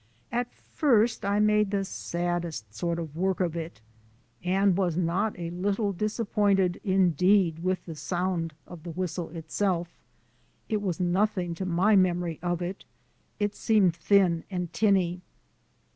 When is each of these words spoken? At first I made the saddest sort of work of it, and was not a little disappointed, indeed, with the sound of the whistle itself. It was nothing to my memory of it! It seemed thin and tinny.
At 0.31 0.51
first 0.51 1.23
I 1.23 1.37
made 1.39 1.69
the 1.69 1.85
saddest 1.85 2.73
sort 2.73 2.97
of 2.97 3.15
work 3.15 3.39
of 3.39 3.55
it, 3.55 3.81
and 4.43 4.75
was 4.75 4.97
not 4.97 5.37
a 5.37 5.51
little 5.51 5.93
disappointed, 5.93 6.81
indeed, 6.83 7.59
with 7.63 7.85
the 7.85 7.93
sound 7.93 8.55
of 8.65 8.81
the 8.81 8.89
whistle 8.89 9.29
itself. 9.29 9.89
It 10.67 10.81
was 10.81 10.99
nothing 10.99 11.53
to 11.53 11.65
my 11.67 11.95
memory 11.95 12.39
of 12.41 12.63
it! 12.63 12.83
It 13.37 13.53
seemed 13.53 13.95
thin 13.95 14.43
and 14.49 14.73
tinny. 14.73 15.21